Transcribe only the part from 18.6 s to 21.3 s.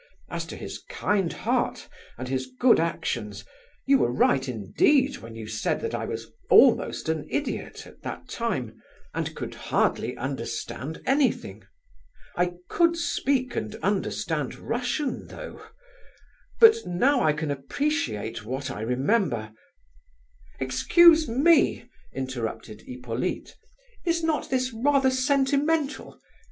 I remember—" "Excuse